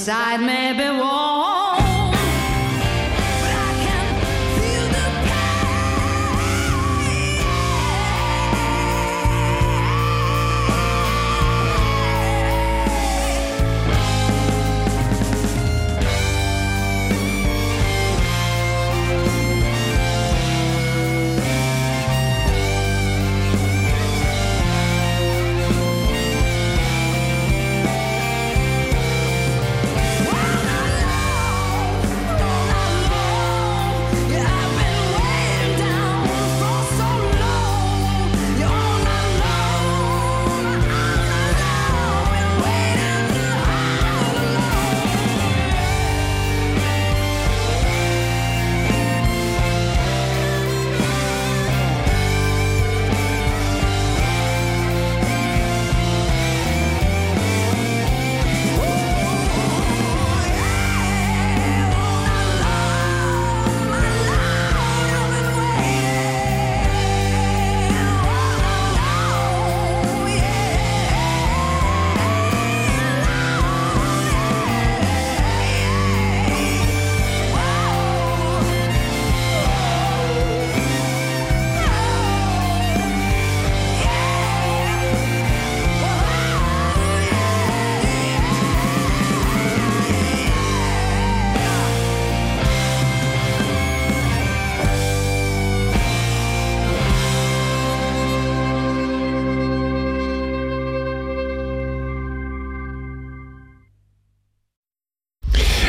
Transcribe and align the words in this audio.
Inside 0.00 0.40
may 0.40 0.72
be 0.72 0.88
warm, 0.88 1.29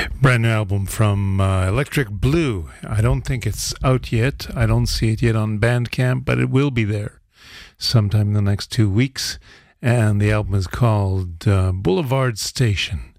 Brand 0.09 0.43
new 0.43 0.49
album 0.49 0.85
from 0.85 1.41
uh, 1.41 1.67
Electric 1.67 2.09
Blue. 2.09 2.69
I 2.87 3.01
don't 3.01 3.21
think 3.21 3.45
it's 3.45 3.73
out 3.83 4.11
yet. 4.11 4.47
I 4.55 4.65
don't 4.65 4.87
see 4.87 5.11
it 5.13 5.21
yet 5.21 5.35
on 5.35 5.59
Bandcamp, 5.59 6.25
but 6.25 6.39
it 6.39 6.49
will 6.49 6.71
be 6.71 6.83
there 6.83 7.21
sometime 7.77 8.27
in 8.27 8.33
the 8.33 8.41
next 8.41 8.71
two 8.71 8.89
weeks. 8.89 9.39
And 9.81 10.21
the 10.21 10.31
album 10.31 10.53
is 10.55 10.67
called 10.67 11.47
uh, 11.47 11.71
Boulevard 11.71 12.37
Station. 12.37 13.13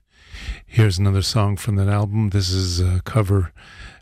Here's 0.65 0.99
another 0.99 1.23
song 1.23 1.57
from 1.57 1.77
that 1.77 1.89
album. 1.89 2.31
This 2.31 2.51
is 2.51 2.81
a 2.81 3.03
cover 3.05 3.53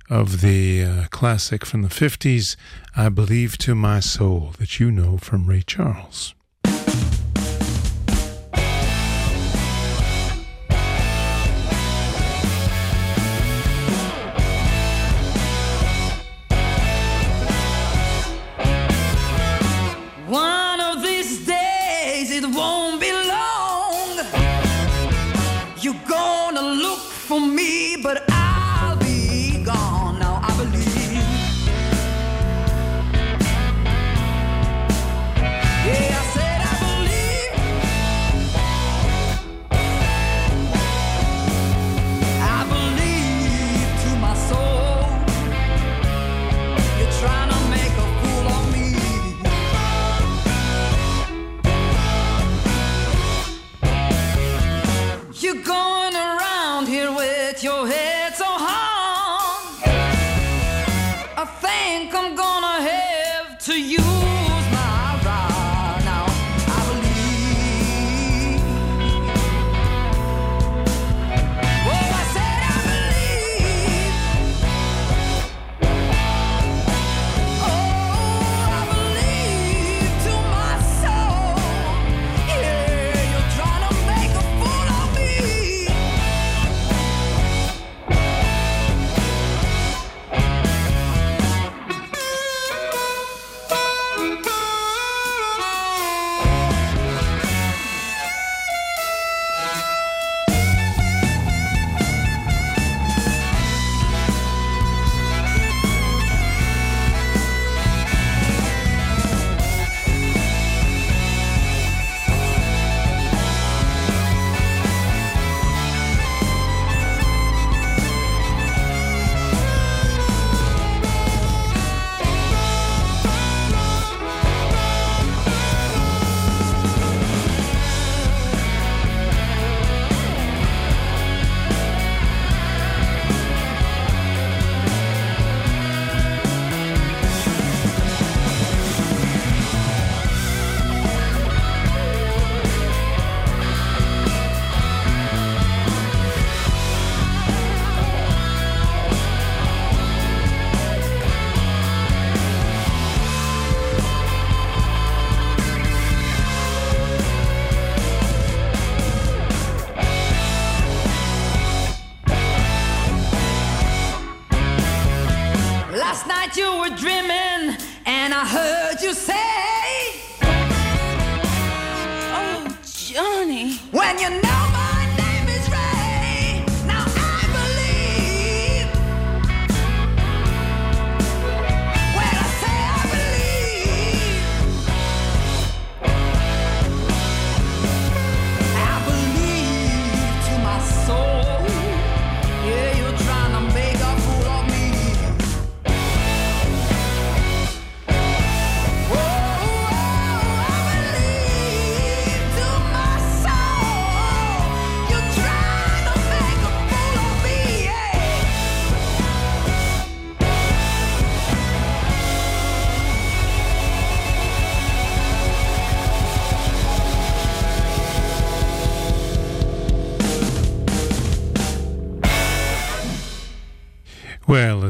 of 0.09 0.41
the 0.41 0.85
uh, 0.85 1.07
classic 1.11 1.65
from 1.65 1.83
the 1.83 1.89
50s, 1.89 2.57
I 2.97 3.09
Believe 3.09 3.59
to 3.59 3.75
My 3.75 4.01
Soul, 4.01 4.53
that 4.59 4.79
you 4.79 4.91
know 4.91 5.19
from 5.19 5.47
Ray 5.47 5.63
Charles. 5.63 6.35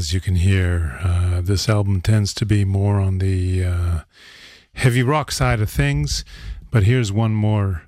As 0.01 0.15
you 0.15 0.21
can 0.21 0.37
hear, 0.37 0.99
uh, 1.03 1.43
this 1.43 1.69
album 1.69 2.01
tends 2.01 2.33
to 2.33 2.47
be 2.47 2.65
more 2.65 2.99
on 2.99 3.19
the 3.19 3.63
uh, 3.63 4.01
heavy 4.73 5.03
rock 5.03 5.31
side 5.31 5.61
of 5.61 5.69
things, 5.69 6.25
but 6.71 6.85
here's 6.85 7.13
one 7.13 7.35
more 7.35 7.83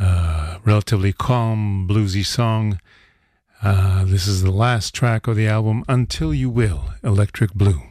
uh, 0.00 0.56
relatively 0.64 1.12
calm, 1.12 1.86
bluesy 1.86 2.24
song. 2.24 2.80
Uh, 3.62 4.06
this 4.06 4.26
is 4.26 4.42
the 4.42 4.50
last 4.50 4.94
track 4.94 5.26
of 5.26 5.36
the 5.36 5.46
album, 5.46 5.84
Until 5.86 6.32
You 6.32 6.48
Will, 6.48 6.94
Electric 7.04 7.52
Blue. 7.52 7.82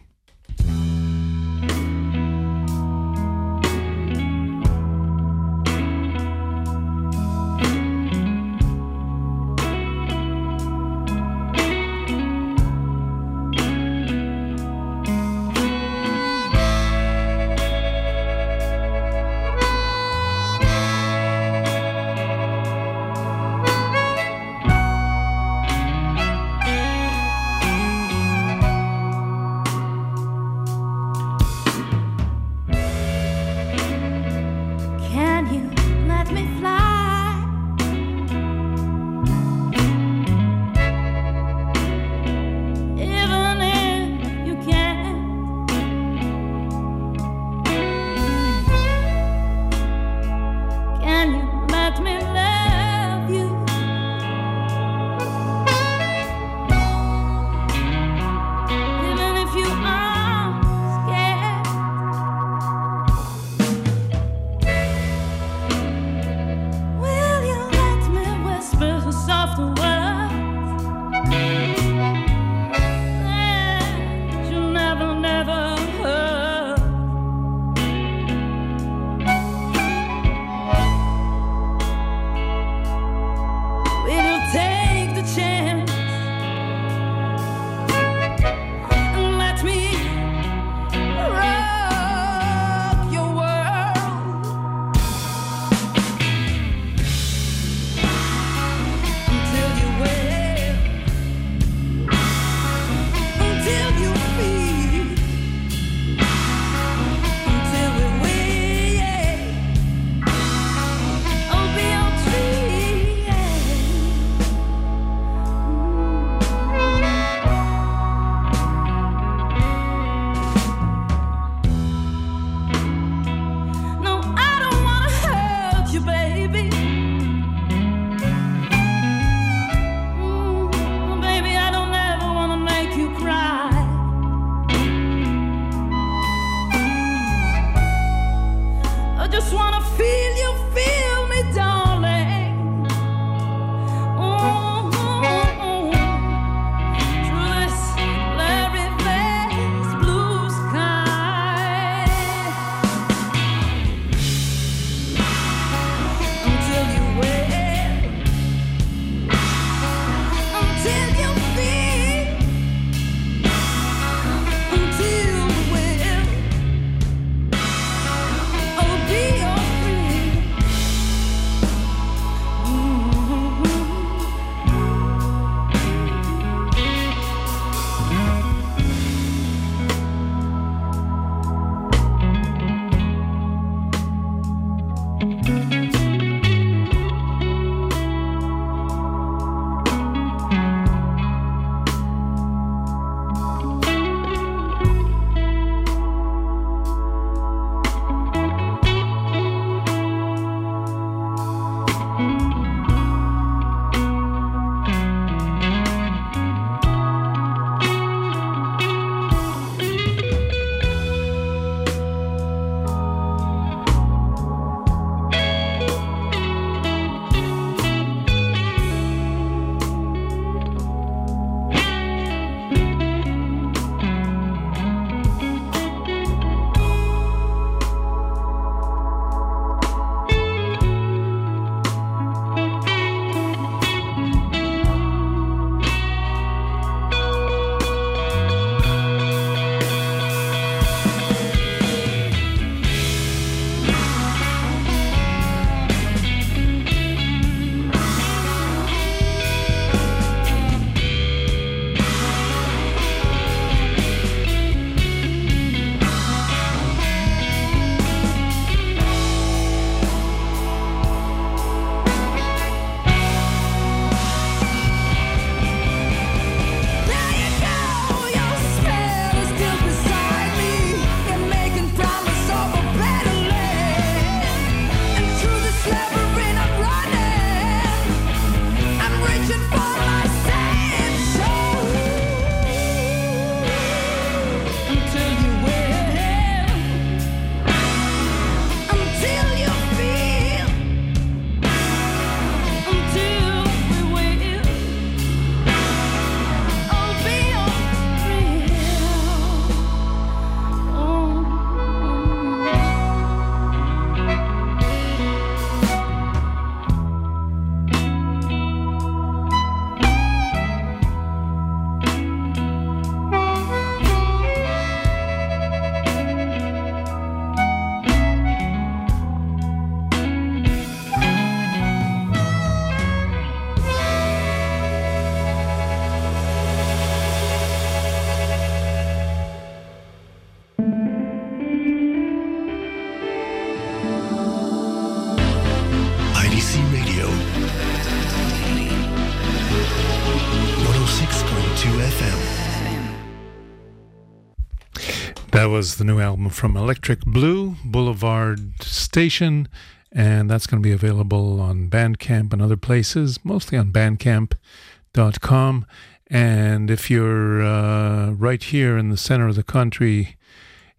That 345.68 345.74
was 345.74 345.98
the 345.98 346.06
new 346.06 346.22
album 346.22 346.50
from 346.50 346.78
Electric 346.78 347.26
Blue, 347.26 347.76
Boulevard 347.84 348.82
Station, 348.82 349.68
and 350.14 350.50
that's 350.50 350.66
going 350.66 350.82
to 350.82 350.88
be 350.88 350.94
available 350.94 351.60
on 351.60 351.90
Bandcamp 351.90 352.54
and 352.54 352.62
other 352.62 352.78
places, 352.78 353.44
mostly 353.44 353.78
on 353.78 353.92
bandcamp.com. 353.92 355.86
And 356.28 356.90
if 356.90 357.12
you're 357.12 357.62
uh, 357.62 358.30
right 358.30 358.64
here 358.64 358.98
in 358.98 359.10
the 359.10 359.18
center 359.18 359.50
of 359.50 359.56
the 359.58 359.62
country, 359.62 360.38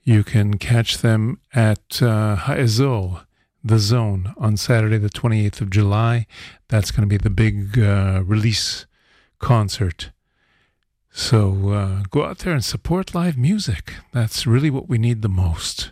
you 0.03 0.23
can 0.23 0.59
catch 0.59 0.99
them 0.99 1.41
at 1.55 2.03
uh, 2.03 2.37
the 2.45 3.79
Zone, 3.79 4.35
on 4.37 4.57
Saturday, 4.59 4.99
the 4.99 5.09
28th 5.09 5.63
of 5.63 5.71
July. 5.71 6.27
That's 6.69 6.91
going 6.91 7.09
to 7.09 7.09
be 7.09 7.17
the 7.17 7.31
big 7.31 7.79
uh, 7.79 8.23
release 8.23 8.85
concert. 9.39 10.11
So 11.19 11.71
uh, 11.71 12.03
go 12.11 12.25
out 12.25 12.39
there 12.39 12.53
and 12.53 12.65
support 12.65 13.13
live 13.13 13.37
music. 13.37 13.95
That's 14.13 14.47
really 14.47 14.71
what 14.71 14.89
we 14.89 14.99
need 14.99 15.21
the 15.21 15.29
most. 15.29 15.91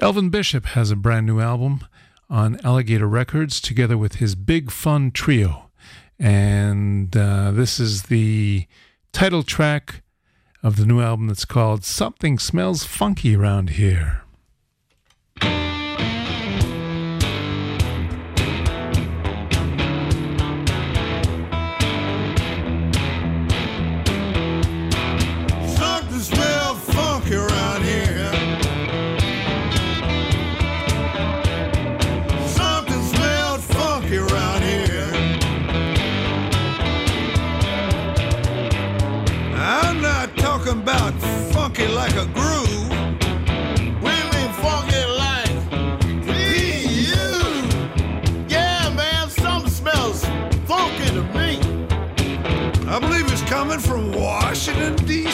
Elvin 0.00 0.28
Bishop 0.28 0.66
has 0.66 0.90
a 0.90 0.96
brand 0.96 1.24
new 1.24 1.38
album 1.38 1.86
on 2.28 2.58
Alligator 2.64 3.06
Records 3.06 3.60
together 3.60 3.96
with 3.96 4.16
his 4.16 4.34
Big 4.34 4.72
Fun 4.72 5.12
Trio. 5.12 5.70
And 6.18 7.16
uh, 7.16 7.52
this 7.52 7.78
is 7.78 8.04
the 8.04 8.66
title 9.12 9.44
track 9.44 10.02
of 10.64 10.76
the 10.76 10.84
new 10.84 11.00
album 11.00 11.28
that's 11.28 11.44
called 11.44 11.84
Something 11.84 12.40
Smells 12.40 12.82
Funky 12.82 13.36
Around 13.36 13.70
Here. 13.70 14.22
About 40.82 41.12
funky 41.52 41.86
like 41.88 42.14
a 42.14 42.26
groove. 42.26 42.90
We 44.04 44.14
mean 44.32 44.50
funky 44.62 45.04
like 45.24 45.50
you. 47.04 47.30
Yeah, 48.48 48.88
man, 48.94 49.28
something 49.28 49.70
smells 49.70 50.24
funky 50.66 51.08
to 51.16 51.22
me. 51.36 51.50
I 52.86 52.98
believe 53.00 53.30
it's 53.32 53.42
coming 53.42 53.80
from 53.80 54.12
Washington, 54.12 54.94
D.C. 55.06 55.27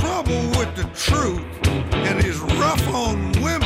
trouble 0.00 0.42
with 0.58 0.74
the 0.76 0.84
truth, 0.94 1.42
and 1.92 2.22
he's 2.22 2.38
rough 2.38 2.86
on 2.94 3.32
women. 3.42 3.65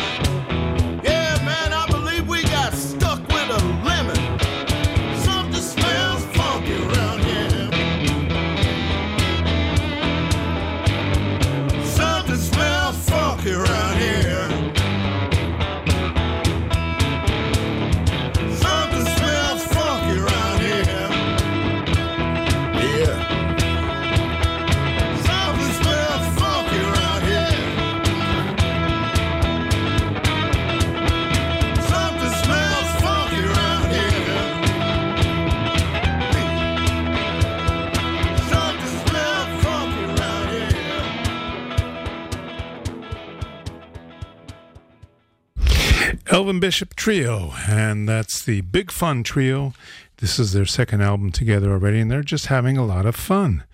Elvin 46.30 46.60
Bishop 46.60 46.94
Trio, 46.94 47.54
and 47.66 48.08
that's 48.08 48.44
the 48.44 48.60
Big 48.60 48.92
Fun 48.92 49.24
Trio. 49.24 49.74
This 50.18 50.38
is 50.38 50.52
their 50.52 50.64
second 50.64 51.02
album 51.02 51.32
together 51.32 51.72
already, 51.72 51.98
and 51.98 52.08
they're 52.08 52.22
just 52.22 52.46
having 52.46 52.76
a 52.76 52.86
lot 52.86 53.04
of 53.04 53.16
fun. 53.16 53.64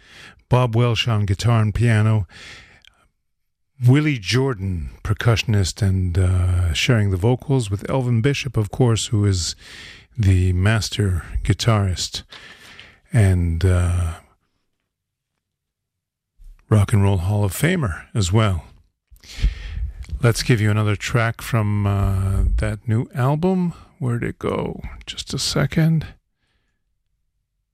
Bob 0.48 0.74
Welsh 0.74 1.06
on 1.06 1.26
guitar 1.26 1.60
and 1.60 1.74
piano, 1.74 2.26
Willie 3.86 4.18
Jordan, 4.18 4.88
percussionist, 5.04 5.82
and 5.86 6.16
uh, 6.16 6.72
sharing 6.72 7.10
the 7.10 7.18
vocals 7.18 7.70
with 7.70 7.88
Elvin 7.90 8.22
Bishop, 8.22 8.56
of 8.56 8.70
course, 8.70 9.08
who 9.08 9.26
is 9.26 9.54
the 10.16 10.54
master 10.54 11.24
guitarist 11.42 12.22
and 13.12 13.66
uh, 13.66 14.14
Rock 16.70 16.94
and 16.94 17.02
Roll 17.02 17.18
Hall 17.18 17.44
of 17.44 17.52
Famer 17.52 18.06
as 18.14 18.32
well. 18.32 18.64
Let's 20.22 20.42
give 20.42 20.60
you 20.60 20.70
another 20.70 20.96
track 20.96 21.40
from 21.40 21.86
uh, 21.86 22.44
that 22.56 22.88
new 22.88 23.06
album. 23.14 23.74
Where'd 23.98 24.24
it 24.24 24.38
go? 24.38 24.82
Just 25.06 25.32
a 25.32 25.38
second. 25.38 26.06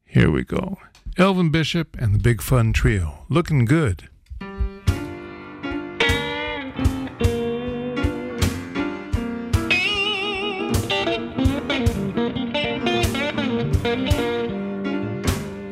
Here 0.04 0.30
we 0.30 0.44
go. 0.44 0.78
Elvin 1.16 1.50
Bishop 1.50 1.96
and 1.98 2.14
the 2.14 2.18
Big 2.18 2.42
Fun 2.42 2.72
Trio. 2.72 3.24
Looking 3.28 3.64
good. 3.64 4.08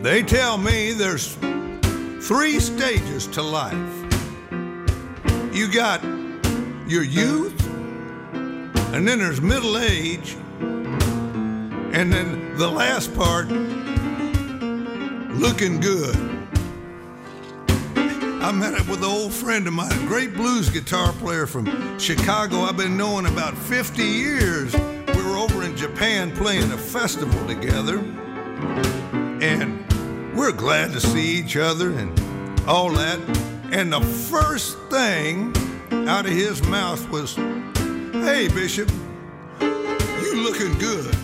They 0.02 0.22
tell 0.22 0.56
me 0.56 0.92
there's 0.92 1.36
three 2.26 2.58
stages 2.58 3.26
to 3.28 3.42
life. 3.42 3.74
You 5.52 5.70
got 5.70 6.02
your 6.90 7.04
youth, 7.04 7.68
and 8.92 9.06
then 9.06 9.20
there's 9.20 9.40
middle 9.40 9.78
age, 9.78 10.34
and 10.60 12.12
then 12.12 12.56
the 12.56 12.68
last 12.68 13.14
part, 13.14 13.46
looking 15.36 15.78
good. 15.78 16.16
I 18.42 18.50
met 18.50 18.74
up 18.74 18.88
with 18.88 18.98
an 18.98 19.04
old 19.04 19.32
friend 19.32 19.68
of 19.68 19.72
mine, 19.72 19.92
a 19.92 20.06
great 20.08 20.34
blues 20.34 20.68
guitar 20.68 21.12
player 21.12 21.46
from 21.46 21.96
Chicago. 22.00 22.62
I've 22.62 22.76
been 22.76 22.96
knowing 22.96 23.26
about 23.26 23.56
50 23.56 24.02
years. 24.02 24.74
We 24.74 25.22
were 25.22 25.36
over 25.36 25.62
in 25.62 25.76
Japan 25.76 26.34
playing 26.34 26.72
a 26.72 26.78
festival 26.78 27.46
together. 27.46 27.98
And 29.40 29.86
we're 30.34 30.50
glad 30.50 30.92
to 30.94 31.00
see 31.00 31.38
each 31.38 31.56
other 31.56 31.92
and 31.92 32.18
all 32.66 32.90
that. 32.90 33.20
And 33.70 33.92
the 33.92 34.00
first 34.00 34.76
thing 34.88 35.54
out 36.10 36.26
of 36.26 36.32
his 36.32 36.60
mouth 36.64 37.08
was, 37.10 37.36
Hey, 37.36 38.48
Bishop, 38.48 38.90
you 39.60 40.42
looking 40.42 40.76
good. 40.78 41.14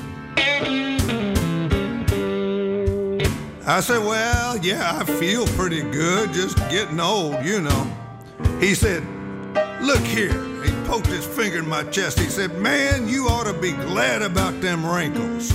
I 3.66 3.80
said, 3.80 3.98
Well, 4.06 4.56
yeah, 4.58 4.96
I 5.00 5.04
feel 5.04 5.44
pretty 5.48 5.82
good, 5.82 6.32
just 6.32 6.56
getting 6.70 7.00
old, 7.00 7.44
you 7.44 7.62
know. 7.62 7.96
He 8.60 8.76
said, 8.76 9.02
Look 9.82 10.02
here. 10.02 10.40
He 10.62 10.70
poked 10.86 11.08
his 11.08 11.26
finger 11.26 11.58
in 11.58 11.68
my 11.68 11.82
chest. 11.90 12.20
He 12.20 12.28
said, 12.28 12.56
Man, 12.56 13.08
you 13.08 13.26
ought 13.26 13.46
to 13.46 13.54
be 13.54 13.72
glad 13.72 14.22
about 14.22 14.60
them 14.60 14.86
wrinkles. 14.86 15.52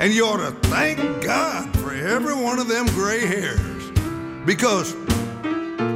And 0.00 0.12
you 0.12 0.26
ought 0.26 0.38
to 0.38 0.68
thank 0.70 0.98
God 1.22 1.72
for 1.78 1.94
every 1.94 2.34
one 2.34 2.58
of 2.58 2.66
them 2.66 2.86
gray 2.86 3.24
hairs. 3.24 3.92
Because 4.44 4.92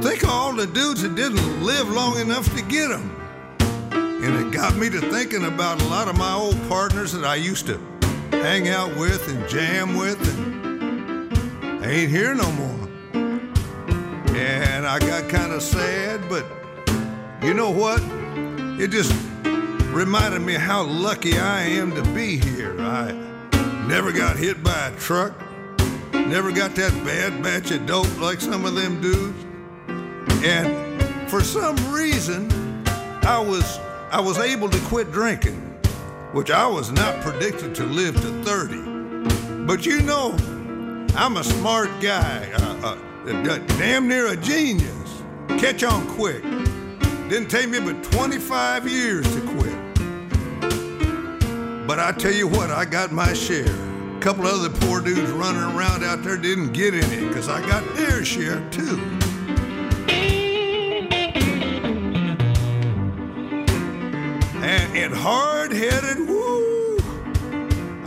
think 0.07 0.23
of 0.23 0.29
all 0.29 0.53
the 0.53 0.65
dudes 0.67 1.01
that 1.01 1.15
didn't 1.15 1.61
live 1.61 1.89
long 1.89 2.17
enough 2.17 2.45
to 2.55 2.63
get 2.63 2.87
them. 2.87 3.13
And 3.89 4.35
it 4.35 4.53
got 4.53 4.73
me 4.77 4.89
to 4.89 5.01
thinking 5.11 5.43
about 5.43 5.81
a 5.81 5.85
lot 5.89 6.07
of 6.07 6.17
my 6.17 6.33
old 6.33 6.55
partners 6.69 7.11
that 7.11 7.25
I 7.25 7.35
used 7.35 7.67
to 7.67 7.77
hang 8.31 8.69
out 8.69 8.95
with 8.95 9.27
and 9.27 9.49
jam 9.49 9.97
with, 9.97 10.17
and 10.33 11.83
ain't 11.83 12.09
here 12.09 12.33
no 12.33 12.49
more. 12.53 12.89
And 14.33 14.87
I 14.87 14.97
got 14.99 15.27
kind 15.27 15.51
of 15.51 15.61
sad, 15.61 16.21
but 16.29 16.45
you 17.43 17.53
know 17.53 17.69
what? 17.69 18.01
It 18.79 18.91
just 18.91 19.11
reminded 19.91 20.39
me 20.39 20.53
how 20.53 20.83
lucky 20.83 21.37
I 21.37 21.63
am 21.63 21.93
to 21.95 22.03
be 22.13 22.37
here. 22.37 22.79
I 22.79 23.11
never 23.89 24.13
got 24.13 24.37
hit 24.37 24.63
by 24.63 24.87
a 24.87 24.95
truck, 24.95 25.33
never 26.13 26.53
got 26.53 26.75
that 26.75 26.93
bad 27.03 27.43
batch 27.43 27.71
of 27.71 27.85
dope 27.85 28.21
like 28.21 28.39
some 28.39 28.63
of 28.63 28.73
them 28.73 29.01
dudes. 29.01 29.46
And 30.43 31.29
for 31.29 31.41
some 31.41 31.75
reason, 31.93 32.49
I 33.23 33.39
was 33.39 33.79
I 34.11 34.21
was 34.21 34.37
able 34.37 34.69
to 34.69 34.79
quit 34.87 35.11
drinking, 35.11 35.59
which 36.31 36.49
I 36.51 36.65
was 36.65 36.91
not 36.91 37.21
predicted 37.21 37.75
to 37.75 37.83
live 37.83 38.15
to 38.21 38.43
30. 38.43 39.65
But 39.65 39.85
you 39.85 40.01
know, 40.01 40.35
I'm 41.15 41.35
a 41.37 41.43
smart 41.43 41.89
guy, 41.99 42.49
uh, 42.53 42.95
uh, 42.95 43.43
d- 43.43 43.75
damn 43.77 44.07
near 44.07 44.27
a 44.27 44.37
genius. 44.37 45.23
Catch 45.59 45.83
on 45.83 46.07
quick. 46.15 46.41
Didn't 47.29 47.49
take 47.49 47.67
me 47.69 47.79
but 47.81 48.01
25 48.03 48.87
years 48.87 49.25
to 49.35 49.41
quit. 49.41 49.77
But 51.85 51.99
I 51.99 52.11
tell 52.11 52.33
you 52.33 52.47
what, 52.47 52.69
I 52.69 52.85
got 52.85 53.11
my 53.11 53.33
share. 53.33 53.65
A 54.15 54.19
couple 54.21 54.45
other 54.45 54.69
poor 54.69 55.01
dudes 55.01 55.31
running 55.31 55.61
around 55.61 56.03
out 56.03 56.23
there 56.23 56.37
didn't 56.37 56.73
get 56.73 56.93
any 56.93 57.27
because 57.27 57.49
I 57.49 57.61
got 57.67 57.83
their 57.95 58.23
share 58.23 58.61
too. 58.71 59.16
Headed, 65.77 66.27
woo. 66.27 66.97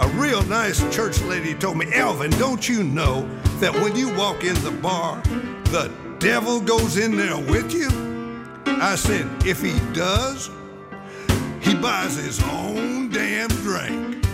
A 0.01 0.09
real 0.15 0.43
nice 0.43 0.81
church 0.95 1.21
lady 1.23 1.55
told 1.55 1.77
me, 1.77 1.87
Elvin, 1.95 2.31
don't 2.33 2.69
you 2.69 2.83
know 2.83 3.29
that 3.61 3.73
when 3.73 3.95
you 3.95 4.13
walk 4.17 4.43
in 4.43 4.55
the 4.65 4.73
bar, 4.73 5.23
the 5.67 5.93
devil 6.19 6.61
goes 6.61 6.97
in 6.97 7.17
there 7.17 7.37
with 7.37 7.73
you? 7.73 7.89
I 8.67 8.97
said, 8.97 9.27
if 9.47 9.63
he 9.63 9.79
does, 9.93 10.51
he 11.61 11.75
buys 11.75 12.17
his 12.17 12.43
own 12.43 13.09
damn 13.11 13.49
drink. 13.49 14.25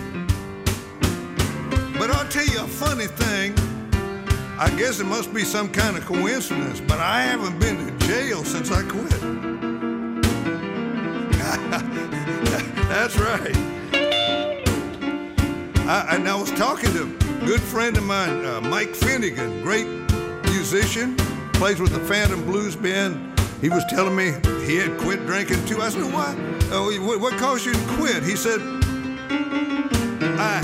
But 1.99 2.09
I'll 2.09 2.27
tell 2.29 2.45
you 2.45 2.59
a 2.59 2.67
funny 2.67 3.07
thing. 3.07 3.53
I 4.59 4.73
guess 4.77 4.99
it 4.99 5.05
must 5.05 5.31
be 5.31 5.43
some 5.43 5.69
kind 5.69 5.95
of 5.95 6.05
coincidence, 6.05 6.79
but 6.79 6.99
I 6.99 7.21
haven't 7.21 7.59
been 7.59 7.77
to 7.85 8.07
jail 8.07 8.43
since 8.43 8.71
I 8.71 8.81
quit. 8.81 9.56
That's 12.99 13.15
right. 13.19 13.55
I, 15.87 16.15
and 16.15 16.27
I 16.27 16.33
was 16.35 16.49
talking 16.53 16.91
to 16.93 17.03
a 17.03 17.45
good 17.45 17.61
friend 17.61 17.95
of 17.95 18.03
mine, 18.03 18.43
uh, 18.43 18.59
Mike 18.59 18.95
Finnegan, 18.95 19.61
great 19.61 19.85
musician, 20.45 21.15
plays 21.53 21.79
with 21.79 21.91
the 21.91 21.99
Phantom 21.99 22.43
Blues 22.43 22.75
Band. 22.75 23.39
He 23.61 23.69
was 23.69 23.85
telling 23.85 24.15
me 24.15 24.33
he 24.65 24.77
had 24.77 24.97
quit 24.97 25.27
drinking 25.27 25.63
too. 25.67 25.79
I 25.79 25.89
said, 25.89 26.11
"Why? 26.11 26.35
Oh, 26.71 26.91
what, 27.05 27.19
what 27.21 27.37
caused 27.37 27.67
you 27.67 27.73
to 27.73 27.85
quit?" 27.89 28.23
He 28.23 28.35
said, 28.35 28.61
"I, 30.39 30.57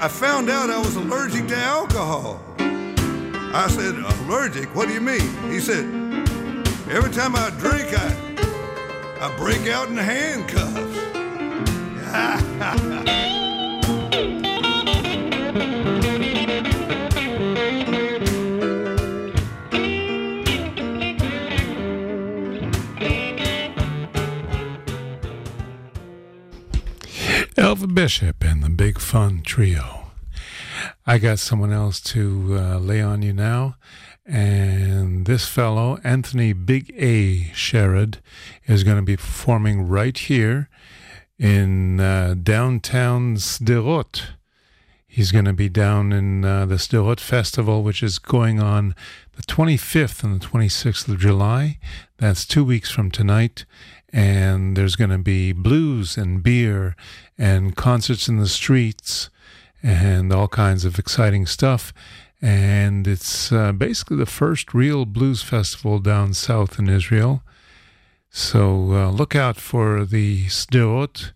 I 0.00 0.06
found 0.06 0.48
out 0.48 0.70
I 0.70 0.78
was 0.78 0.94
allergic 0.94 1.48
to 1.48 1.56
alcohol." 1.56 2.40
I 2.60 3.66
said, 3.68 3.96
"Allergic? 3.96 4.72
What 4.72 4.86
do 4.86 4.94
you 4.94 5.00
mean?" 5.00 5.28
He 5.50 5.58
said, 5.58 5.84
"Every 6.88 7.10
time 7.10 7.34
I 7.34 7.50
drink, 7.58 7.88
I, 7.92 8.14
I 9.20 9.36
break 9.36 9.66
out 9.66 9.88
in 9.88 9.96
handcuffs." 9.96 10.95
Elvin 27.58 27.92
Bishop 27.92 28.42
and 28.42 28.62
the 28.62 28.70
Big 28.70 28.98
Fun 28.98 29.42
Trio. 29.42 30.12
I 31.06 31.18
got 31.18 31.38
someone 31.38 31.72
else 31.72 32.00
to 32.00 32.56
uh, 32.58 32.78
lay 32.78 33.02
on 33.02 33.20
you 33.20 33.34
now. 33.34 33.76
And 34.24 35.26
this 35.26 35.46
fellow, 35.46 35.98
Anthony 36.02 36.54
Big 36.54 36.94
A 36.96 37.50
Sherrod, 37.52 38.20
is 38.66 38.84
going 38.84 38.96
to 38.96 39.02
be 39.02 39.18
performing 39.18 39.86
right 39.86 40.16
here 40.16 40.70
in 41.38 42.00
uh, 42.00 42.34
downtown 42.42 43.36
Sderot. 43.36 44.30
He's 45.06 45.32
going 45.32 45.46
to 45.46 45.52
be 45.52 45.68
down 45.68 46.12
in 46.12 46.44
uh, 46.44 46.66
the 46.66 46.74
Sderot 46.74 47.20
Festival, 47.20 47.82
which 47.82 48.02
is 48.02 48.18
going 48.18 48.60
on 48.60 48.94
the 49.34 49.42
25th 49.42 50.22
and 50.22 50.40
the 50.40 50.46
26th 50.46 51.08
of 51.08 51.18
July. 51.18 51.78
That's 52.18 52.44
two 52.44 52.64
weeks 52.64 52.90
from 52.90 53.10
tonight. 53.10 53.64
And 54.12 54.76
there's 54.76 54.96
going 54.96 55.10
to 55.10 55.18
be 55.18 55.52
blues 55.52 56.16
and 56.16 56.42
beer 56.42 56.96
and 57.38 57.74
concerts 57.76 58.28
in 58.28 58.36
the 58.36 58.48
streets 58.48 59.30
and 59.82 60.32
all 60.32 60.48
kinds 60.48 60.84
of 60.84 60.98
exciting 60.98 61.46
stuff. 61.46 61.92
And 62.42 63.06
it's 63.06 63.50
uh, 63.50 63.72
basically 63.72 64.18
the 64.18 64.26
first 64.26 64.74
real 64.74 65.06
blues 65.06 65.42
festival 65.42 65.98
down 65.98 66.34
south 66.34 66.78
in 66.78 66.88
Israel. 66.88 67.42
So 68.36 68.92
uh, 68.92 69.10
look 69.12 69.34
out 69.34 69.56
for 69.56 70.04
the 70.04 70.44
Sderot 70.48 71.32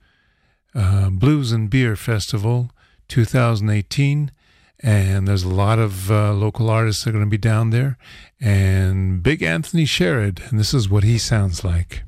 uh, 0.74 1.08
Blues 1.08 1.50
and 1.50 1.70
Beer 1.70 1.96
Festival 1.96 2.72
2018. 3.08 4.30
And 4.80 5.26
there's 5.26 5.42
a 5.42 5.48
lot 5.48 5.78
of 5.78 6.10
uh, 6.10 6.34
local 6.34 6.68
artists 6.68 7.04
that 7.04 7.10
are 7.10 7.12
going 7.14 7.24
to 7.24 7.30
be 7.30 7.38
down 7.38 7.70
there. 7.70 7.96
And 8.38 9.22
Big 9.22 9.42
Anthony 9.42 9.86
Sherrod, 9.86 10.50
and 10.50 10.60
this 10.60 10.74
is 10.74 10.90
what 10.90 11.02
he 11.02 11.16
sounds 11.16 11.64
like. 11.64 12.02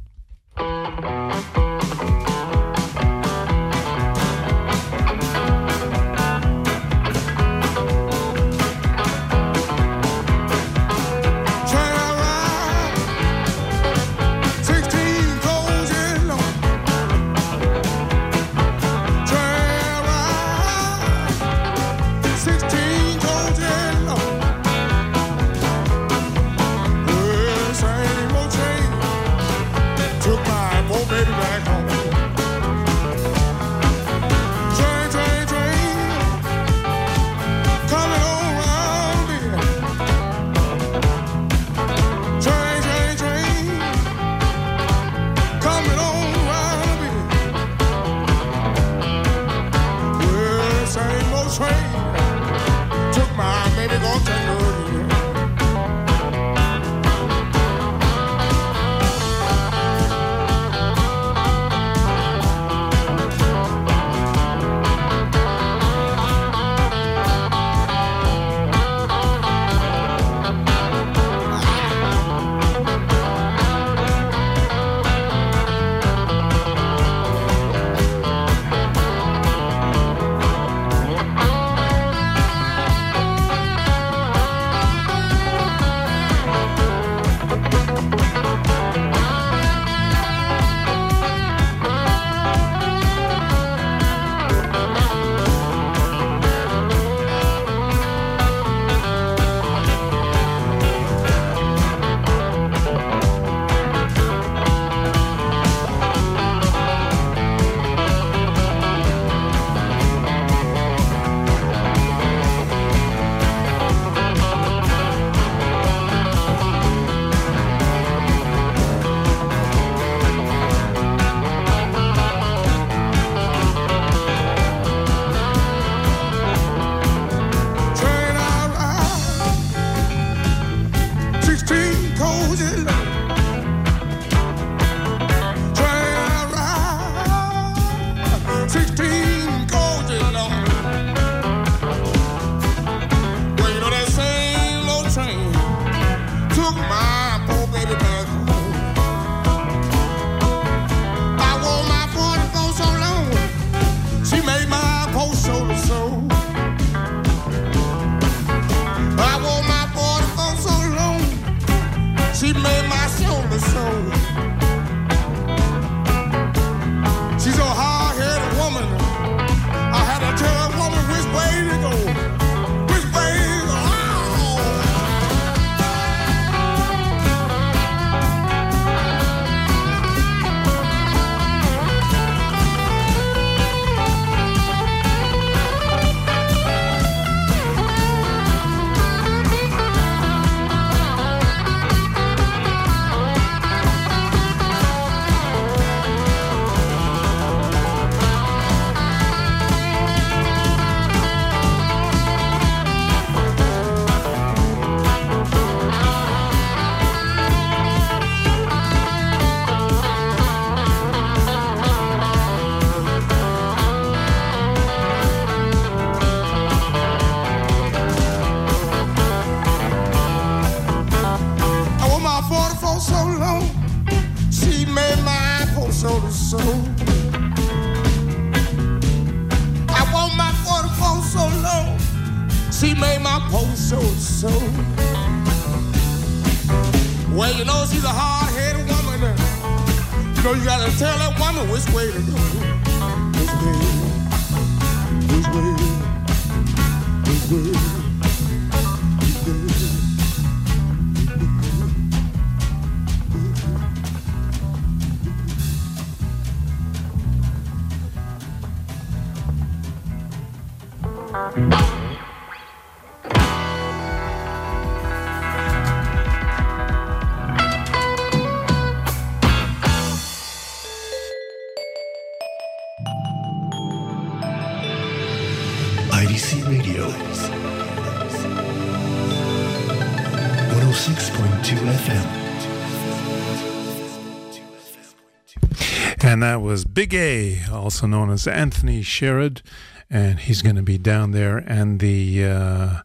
Was 286.73 286.87
Big 286.87 287.13
A, 287.13 287.61
also 287.71 288.07
known 288.07 288.31
as 288.31 288.47
Anthony 288.47 289.03
Sherrod, 289.03 289.61
and 290.09 290.39
he's 290.39 290.63
going 290.63 290.77
to 290.77 290.83
be 290.83 290.97
down 290.97 291.33
there. 291.33 291.59
And 291.59 292.01
the 292.01 292.47
uh, 292.47 293.01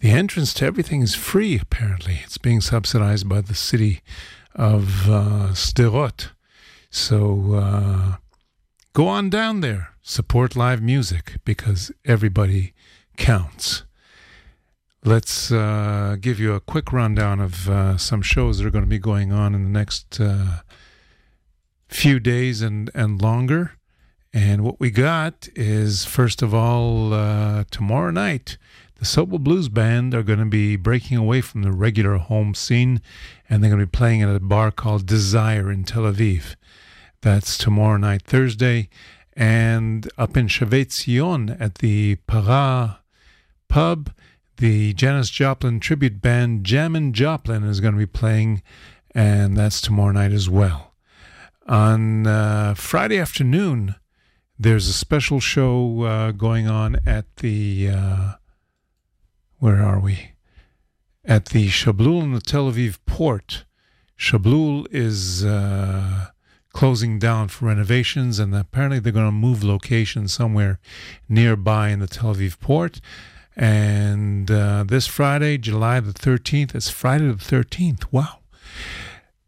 the 0.00 0.10
entrance 0.10 0.52
to 0.54 0.66
everything 0.66 1.00
is 1.00 1.14
free. 1.14 1.58
Apparently, 1.58 2.20
it's 2.22 2.36
being 2.36 2.60
subsidized 2.60 3.26
by 3.26 3.40
the 3.40 3.54
city 3.54 4.02
of 4.54 5.08
uh, 5.08 5.54
Sderot. 5.54 6.32
So 6.90 7.54
uh, 7.54 8.16
go 8.92 9.08
on 9.08 9.30
down 9.30 9.62
there, 9.62 9.94
support 10.02 10.54
live 10.54 10.82
music 10.82 11.36
because 11.46 11.92
everybody 12.04 12.74
counts. 13.16 13.84
Let's 15.02 15.50
uh, 15.50 16.16
give 16.20 16.38
you 16.38 16.52
a 16.52 16.60
quick 16.60 16.92
rundown 16.92 17.40
of 17.40 17.70
uh, 17.70 17.96
some 17.96 18.20
shows 18.20 18.58
that 18.58 18.66
are 18.66 18.70
going 18.70 18.84
to 18.84 18.96
be 18.98 18.98
going 18.98 19.32
on 19.32 19.54
in 19.54 19.64
the 19.64 19.70
next 19.70 20.20
uh, 20.20 20.58
few 21.92 22.18
days 22.20 22.62
and, 22.62 22.90
and 22.94 23.20
longer. 23.20 23.72
And 24.32 24.64
what 24.64 24.80
we 24.80 24.90
got 24.90 25.48
is, 25.54 26.04
first 26.04 26.42
of 26.42 26.54
all, 26.54 27.12
uh, 27.12 27.64
tomorrow 27.70 28.10
night, 28.10 28.56
the 28.96 29.04
Sobel 29.04 29.40
Blues 29.40 29.68
Band 29.68 30.14
are 30.14 30.22
going 30.22 30.38
to 30.38 30.46
be 30.46 30.76
breaking 30.76 31.18
away 31.18 31.40
from 31.40 31.62
the 31.62 31.72
regular 31.72 32.16
home 32.16 32.54
scene 32.54 33.02
and 33.48 33.62
they're 33.62 33.70
going 33.70 33.80
to 33.80 33.86
be 33.86 33.90
playing 33.90 34.22
at 34.22 34.34
a 34.34 34.40
bar 34.40 34.70
called 34.70 35.06
Desire 35.06 35.70
in 35.70 35.84
Tel 35.84 36.04
Aviv. 36.04 36.54
That's 37.20 37.58
tomorrow 37.58 37.98
night, 37.98 38.22
Thursday. 38.22 38.88
And 39.34 40.10
up 40.16 40.36
in 40.36 40.46
Shavei 40.46 40.90
Zion 40.90 41.56
at 41.60 41.76
the 41.76 42.16
Para 42.26 43.00
Pub, 43.68 44.12
the 44.56 44.92
Janis 44.94 45.30
Joplin 45.30 45.80
tribute 45.80 46.22
band 46.22 46.64
Jammin' 46.64 47.12
Joplin 47.12 47.64
is 47.64 47.80
going 47.80 47.94
to 47.94 47.98
be 47.98 48.06
playing, 48.06 48.62
and 49.14 49.56
that's 49.56 49.80
tomorrow 49.80 50.12
night 50.12 50.32
as 50.32 50.48
well. 50.48 50.91
On 51.72 52.26
uh, 52.26 52.74
Friday 52.74 53.18
afternoon, 53.18 53.94
there's 54.58 54.88
a 54.88 54.92
special 54.92 55.40
show 55.40 56.02
uh, 56.02 56.32
going 56.32 56.68
on 56.68 56.98
at 57.06 57.36
the. 57.36 57.88
Uh, 57.88 58.32
where 59.58 59.82
are 59.82 59.98
we? 59.98 60.32
At 61.24 61.46
the 61.46 61.68
Shablul 61.68 62.24
in 62.24 62.32
the 62.34 62.42
Tel 62.42 62.70
Aviv 62.70 62.98
port. 63.06 63.64
Shablul 64.18 64.86
is 64.90 65.46
uh, 65.46 66.26
closing 66.74 67.18
down 67.18 67.48
for 67.48 67.64
renovations, 67.64 68.38
and 68.38 68.54
apparently 68.54 68.98
they're 68.98 69.10
going 69.10 69.24
to 69.24 69.32
move 69.32 69.64
location 69.64 70.28
somewhere 70.28 70.78
nearby 71.26 71.88
in 71.88 72.00
the 72.00 72.06
Tel 72.06 72.34
Aviv 72.34 72.60
port. 72.60 73.00
And 73.56 74.50
uh, 74.50 74.84
this 74.86 75.06
Friday, 75.06 75.56
July 75.56 76.00
the 76.00 76.12
13th, 76.12 76.74
it's 76.74 76.90
Friday 76.90 77.28
the 77.28 77.32
13th. 77.36 78.12
Wow. 78.12 78.40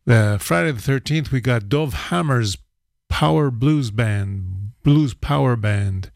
The 0.07 0.37
Friday 0.39 0.71
the 0.73 0.81
13th, 0.81 1.31
we 1.31 1.41
got 1.41 1.71
Dov 1.71 1.95
Hammer's 1.95 2.59
Power 3.09 3.51
Blues 3.51 3.91
Band, 3.91 4.73
Blues 4.83 5.15
Power 5.15 5.57
Band, 5.57 6.11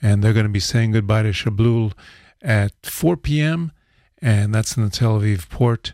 and 0.00 0.22
they're 0.22 0.32
going 0.32 0.46
to 0.46 0.52
be 0.52 0.60
saying 0.60 0.92
goodbye 0.92 1.22
to 1.22 1.30
Shablul 1.30 1.92
at 2.40 2.72
4 2.84 3.16
p.m., 3.16 3.72
and 4.20 4.54
that's 4.54 4.76
in 4.76 4.84
the 4.84 4.90
Tel 4.90 5.18
Aviv 5.18 5.48
port. 5.48 5.92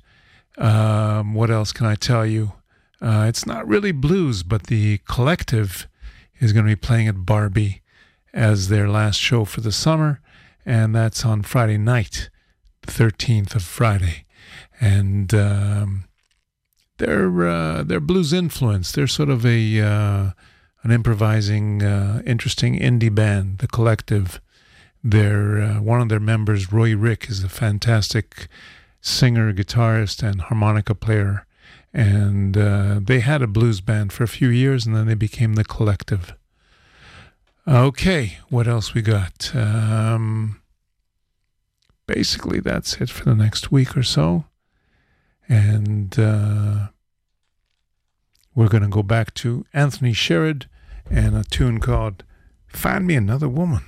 Um, 0.59 1.33
what 1.33 1.51
else 1.51 1.73
can 1.73 1.87
I 1.87 1.95
tell 1.95 2.27
you? 2.27 2.53
Uh, 3.01 3.25
it's 3.27 3.47
not 3.47 3.67
really 3.67 3.93
blues, 3.93 4.43
but 4.43 4.65
the 4.65 4.99
collective 5.09 5.89
is 6.41 6.53
going 6.53 6.67
to 6.67 6.71
be 6.71 6.77
playing 6.77 7.09
at 7.09 7.25
Barby 7.25 7.81
as 8.35 8.69
their 8.69 8.91
last 8.91 9.19
show 9.19 9.47
for 9.47 9.63
the 9.63 9.73
summer, 9.73 10.21
and 10.67 10.95
that's 10.95 11.25
on 11.25 11.43
Friday 11.43 11.79
night, 11.79 12.29
the 12.83 12.93
13th 12.93 13.55
of 13.55 13.63
Friday. 13.63 14.27
And 14.81 15.33
um, 15.33 16.08
they're 16.99 17.49
uh, 17.49 17.83
they're 17.85 18.01
blues 18.01 18.33
influenced. 18.33 18.95
They're 18.95 19.07
sort 19.07 19.31
of 19.31 19.47
a 19.47 19.81
uh, 19.81 20.31
an 20.83 20.91
improvising, 20.91 21.83
uh, 21.83 22.23
interesting 22.27 22.79
indie 22.79 23.15
band. 23.15 23.59
The 23.59 23.69
collective. 23.69 24.41
Their 25.03 25.61
uh, 25.61 25.81
one 25.81 26.01
of 26.01 26.09
their 26.09 26.21
members, 26.21 26.73
Roy 26.73 26.97
Rick, 26.97 27.31
is 27.31 27.45
a 27.45 27.49
fantastic 27.49 28.49
singer, 29.01 29.53
guitarist, 29.53 30.29
and 30.29 30.41
harmonica 30.41 30.95
player. 30.95 31.47
And 31.95 32.57
uh, 32.57 33.01
they 33.03 33.21
had 33.21 33.41
a 33.41 33.47
blues 33.47 33.81
band 33.81 34.13
for 34.13 34.25
a 34.25 34.29
few 34.29 34.49
years, 34.49 34.87
and 34.87 34.95
then 34.95 35.07
they 35.07 35.15
became 35.15 35.55
the 35.55 35.65
collective. 35.65 36.35
Okay, 37.67 38.39
what 38.49 38.67
else 38.67 38.93
we 38.93 39.03
got? 39.03 39.55
Um, 39.55 40.61
basically, 42.07 42.59
that's 42.59 43.01
it 43.01 43.09
for 43.09 43.25
the 43.25 43.37
next 43.37 43.71
week 43.71 43.97
or 43.97 44.03
so. 44.03 44.47
And 45.49 46.19
uh, 46.19 46.89
we're 48.55 48.69
going 48.69 48.83
to 48.83 48.89
go 48.89 49.03
back 49.03 49.35
to 49.35 49.65
Anthony 49.73 50.13
Sherrod 50.13 50.67
and 51.11 51.37
a 51.37 51.45
tune 51.45 51.81
called 51.81 52.25
Find 52.67 53.07
Me 53.07 53.15
Another 53.15 53.49
Woman. 53.49 53.83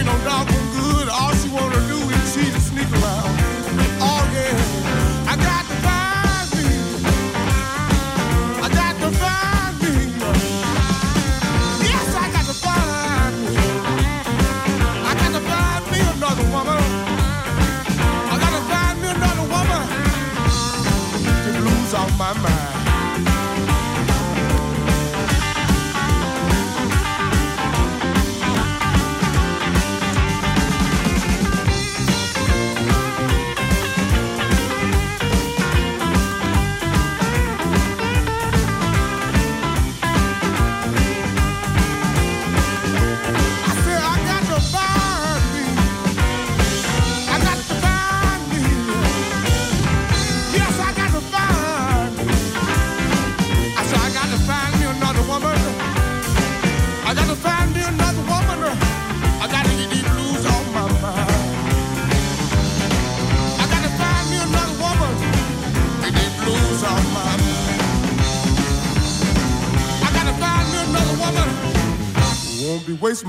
We 0.00 0.06
don't 0.06 0.24
dog. 0.24 0.59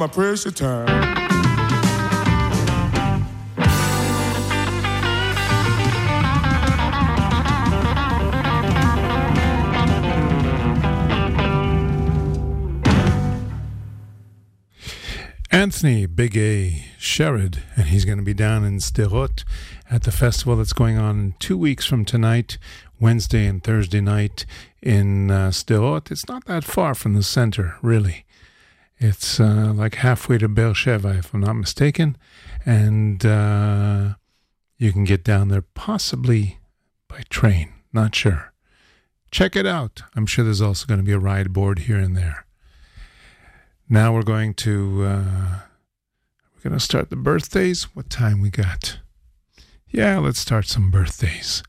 My 0.02 0.08
precious 0.08 0.52
time. 0.54 0.88
Anthony 15.52 16.08
Big 16.08 16.36
A 16.36 16.84
Sherrod, 16.98 17.60
and 17.76 17.86
he's 17.86 18.04
going 18.04 18.18
to 18.18 18.24
be 18.24 18.34
down 18.34 18.64
in 18.64 18.80
Sderot 18.80 19.44
at 19.92 20.02
the 20.02 20.12
festival 20.12 20.56
that's 20.56 20.74
going 20.74 20.98
on 20.98 21.36
two 21.38 21.56
weeks 21.56 21.86
from 21.86 22.06
tonight, 22.06 22.58
Wednesday 23.00 23.46
and 23.46 23.64
Thursday 23.64 24.02
night 24.02 24.48
in 24.82 25.30
uh, 25.30 25.50
Sderot. 25.50 26.10
It's 26.10 26.28
not 26.28 26.46
that 26.46 26.64
far 26.64 26.96
from 26.96 27.14
the 27.14 27.22
center, 27.22 27.76
really. 27.84 28.26
It's 29.04 29.40
uh, 29.40 29.74
like 29.76 29.96
halfway 29.96 30.38
to 30.38 30.48
Beersheba, 30.48 31.18
if 31.18 31.34
I'm 31.34 31.40
not 31.40 31.54
mistaken, 31.54 32.18
and 32.68 33.26
uh, 33.26 34.14
you 34.78 34.94
can 34.94 35.06
get 35.06 35.24
down 35.24 35.48
there 35.48 35.64
possibly 35.64 36.60
by 37.08 37.24
train. 37.28 37.74
Not 37.92 38.14
sure. 38.14 38.54
Check 39.32 39.56
it 39.56 39.66
out. 39.66 40.04
I'm 40.16 40.28
sure 40.28 40.46
there's 40.46 40.62
also 40.62 40.86
going 40.86 41.00
to 41.00 41.04
be 41.04 41.14
a 41.14 41.18
ride 41.18 41.52
board 41.52 41.80
here 41.80 41.98
and 41.98 42.16
there. 42.16 42.46
Now 43.90 44.14
we're 44.14 44.22
going 44.22 44.54
to 44.56 45.04
uh, 45.04 45.60
we're 46.54 46.70
going 46.70 46.78
to 46.78 46.80
start 46.80 47.10
the 47.10 47.16
birthdays. 47.16 47.96
What 47.96 48.12
time 48.12 48.40
we 48.40 48.52
got? 48.52 49.00
Yeah, 49.90 50.20
let's 50.20 50.40
start 50.40 50.68
some 50.68 50.92
birthdays. 50.92 51.64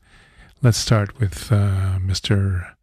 Let's 0.61 0.77
start 0.77 1.19
with 1.19 1.51
uh, 1.51 1.97
Mr. 1.99 2.73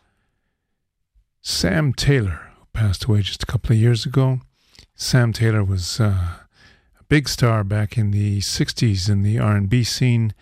Sam 1.41 1.93
Taylor, 1.95 2.50
passed 2.73 3.05
away 3.05 3.23
just 3.23 3.43
a 3.43 3.47
couple 3.47 3.73
of 3.73 3.79
years 3.79 4.07
ago. 4.07 4.41
Sam 4.95 5.33
Taylor 5.33 5.65
was 5.65 6.01
uh, 6.01 6.39
a 6.99 7.05
big 7.09 7.29
star 7.29 7.65
back 7.65 7.97
in 7.97 8.11
the 8.11 8.41
'60s 8.41 9.09
in 9.09 9.23
the 9.23 9.39
R&B 9.39 9.85
scene. 9.85 10.35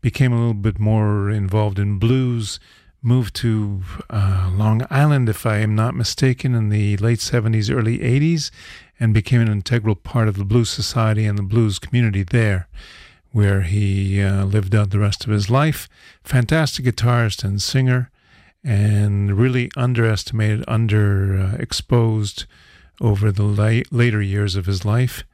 Became 0.00 0.32
a 0.32 0.36
little 0.36 0.54
bit 0.54 0.78
more 0.78 1.30
involved 1.30 1.78
in 1.78 1.98
blues. 1.98 2.60
Moved 3.02 3.34
to 3.36 3.82
uh, 4.10 4.50
Long 4.54 4.86
Island, 4.88 5.28
if 5.28 5.44
I 5.44 5.56
am 5.56 5.74
not 5.74 5.96
mistaken, 5.96 6.54
in 6.54 6.68
the 6.68 6.96
late 6.98 7.18
70s, 7.18 7.74
early 7.74 7.98
80s, 7.98 8.52
and 9.00 9.12
became 9.12 9.40
an 9.40 9.48
integral 9.48 9.96
part 9.96 10.28
of 10.28 10.36
the 10.36 10.44
Blues 10.44 10.70
Society 10.70 11.24
and 11.24 11.36
the 11.36 11.42
blues 11.42 11.80
community 11.80 12.22
there, 12.22 12.68
where 13.32 13.62
he 13.62 14.22
uh, 14.22 14.44
lived 14.44 14.74
out 14.76 14.90
the 14.90 15.00
rest 15.00 15.24
of 15.24 15.32
his 15.32 15.50
life. 15.50 15.88
Fantastic 16.22 16.84
guitarist 16.84 17.42
and 17.42 17.60
singer, 17.60 18.11
and 18.64 19.36
really 19.36 19.70
underestimated, 19.76 20.64
underexposed 20.66 22.46
over 23.00 23.32
the 23.32 23.42
la- 23.42 23.82
later 23.90 24.22
years 24.22 24.56
of 24.56 24.66
his 24.66 24.84
life. 24.84 25.24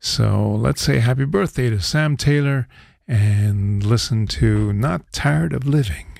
So 0.00 0.50
let's 0.50 0.82
say 0.82 0.98
happy 0.98 1.24
birthday 1.24 1.70
to 1.70 1.80
Sam 1.80 2.16
Taylor 2.16 2.66
and 3.06 3.84
listen 3.84 4.26
to 4.28 4.72
Not 4.72 5.12
Tired 5.12 5.52
of 5.52 5.66
Living. 5.66 6.11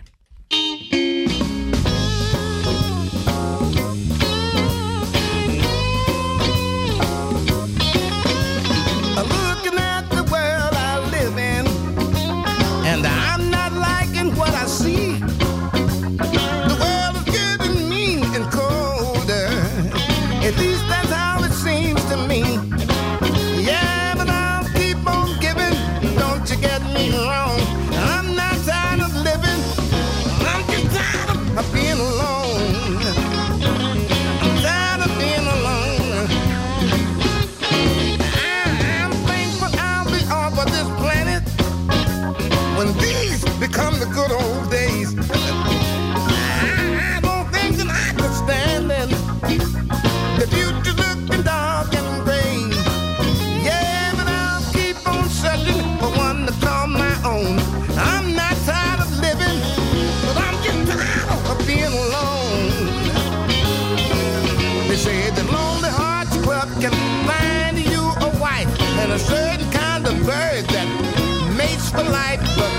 For 71.92 72.02
life. 72.04 72.71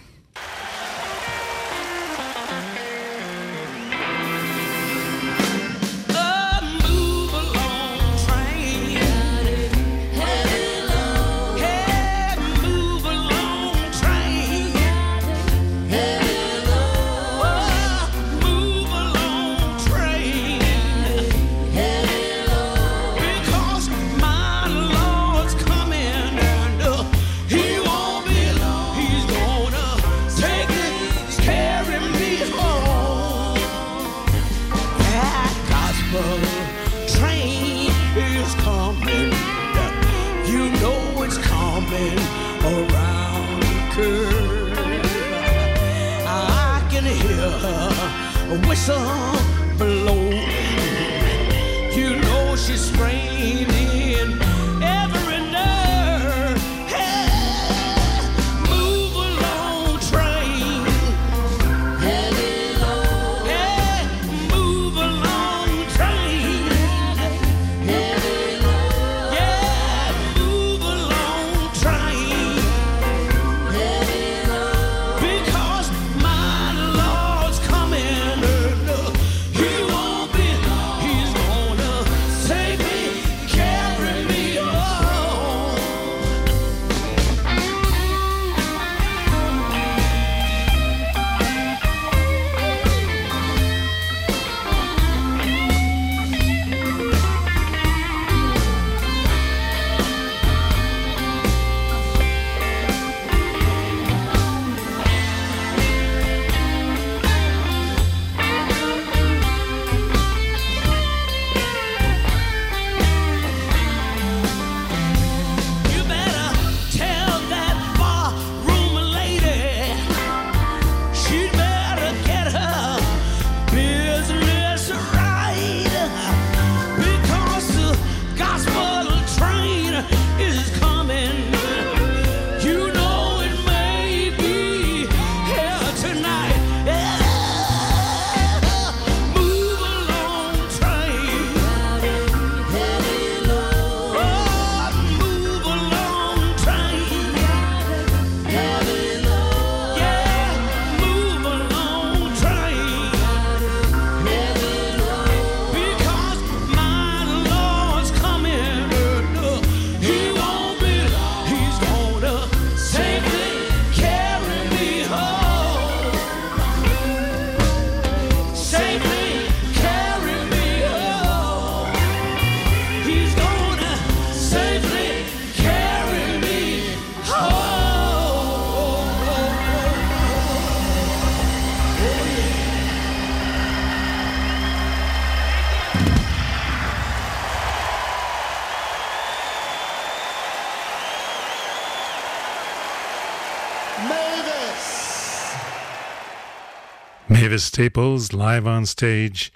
Staples 197.63 198.33
live 198.33 198.67
on 198.67 198.85
stage. 198.85 199.51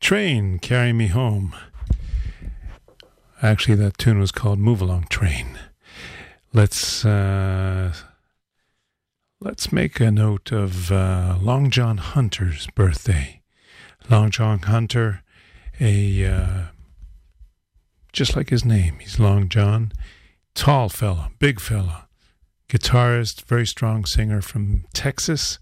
Train, 0.00 0.58
Carry 0.58 0.92
Me 0.92 1.06
Home. 1.08 1.54
Actually, 3.42 3.76
that 3.76 3.98
tune 3.98 4.18
was 4.18 4.32
called 4.32 4.58
Move 4.58 4.80
Along 4.80 5.06
Train. 5.10 5.58
Let's 6.52 7.04
uh, 7.04 7.92
let's 9.40 9.72
make 9.72 10.00
a 10.00 10.10
note 10.10 10.52
of 10.52 10.90
uh, 10.90 11.36
Long 11.40 11.70
John 11.70 11.98
Hunter's 11.98 12.66
birthday. 12.74 13.42
Long 14.08 14.30
John 14.30 14.60
Hunter, 14.60 15.22
a 15.80 16.24
uh, 16.24 16.62
just 18.12 18.36
like 18.36 18.50
his 18.50 18.64
name, 18.64 18.98
he's 19.00 19.18
Long 19.18 19.48
John, 19.48 19.92
tall 20.54 20.88
fella, 20.88 21.30
big 21.38 21.60
fella, 21.60 22.08
guitarist, 22.68 23.44
very 23.44 23.66
strong 23.66 24.04
singer 24.04 24.40
from 24.40 24.84
Texas, 24.92 25.58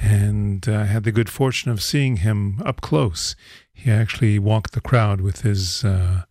and 0.00 0.68
uh, 0.68 0.84
had 0.84 1.04
the 1.04 1.12
good 1.12 1.28
fortune 1.28 1.70
of 1.70 1.82
seeing 1.82 2.18
him 2.18 2.60
up 2.64 2.80
close. 2.80 3.34
He 3.72 3.90
actually 3.90 4.38
walked 4.38 4.72
the 4.72 4.80
crowd 4.80 5.20
with 5.20 5.42
his 5.42 5.84
uh, 5.84 6.22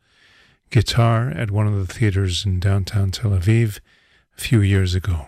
guitar 0.69 1.29
at 1.29 1.51
one 1.51 1.67
of 1.67 1.75
the 1.75 1.93
theaters 1.93 2.45
in 2.45 2.59
downtown 2.59 3.11
Tel 3.11 3.31
Aviv 3.31 3.79
a 4.37 4.41
few 4.41 4.61
years 4.61 4.95
ago. 4.95 5.27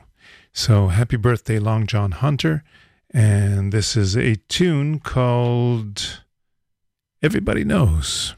So 0.52 0.88
happy 0.88 1.18
birthday, 1.18 1.60
Long 1.60 1.86
John 1.86 2.12
Hunter. 2.12 2.64
And 3.14 3.72
this 3.72 3.96
is 3.96 4.18
a 4.18 4.36
tune 4.50 5.00
called 5.00 6.22
Everybody 7.22 7.64
Knows. 7.64 8.36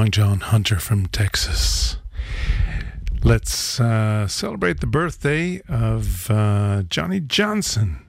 Long 0.00 0.10
John 0.10 0.40
Hunter 0.40 0.78
from 0.78 1.08
Texas. 1.08 1.98
Let's 3.22 3.78
uh, 3.78 4.26
celebrate 4.28 4.80
the 4.80 4.86
birthday 4.86 5.60
of 5.68 6.30
uh, 6.30 6.84
Johnnie 6.84 7.20
Johnson, 7.20 8.06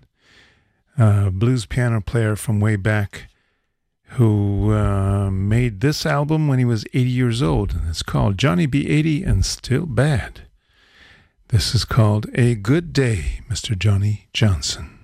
blues 0.97 1.65
piano 1.65 1.99
player 1.99 2.37
from 2.37 2.61
way 2.61 2.77
back 2.77 3.23
who 4.11 4.71
uh, 4.71 5.29
made 5.31 5.81
this 5.81 6.05
album 6.05 6.47
when 6.47 6.59
he 6.59 6.65
was 6.65 6.85
80 6.93 7.09
years 7.09 7.41
old. 7.41 7.73
And 7.73 7.89
it's 7.89 8.03
called 8.03 8.37
Johnny 8.37 8.67
B. 8.67 8.87
80 8.87 9.23
and 9.25 9.45
Still 9.45 9.85
Bad. 9.85 10.43
This 11.49 11.75
is 11.75 11.83
called 11.83 12.25
A 12.35 12.55
Good 12.55 12.93
Day, 12.93 13.41
Mr. 13.49 13.77
Johnnie 13.77 14.29
Johnson. 14.31 15.00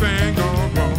Wrong. 0.00 0.96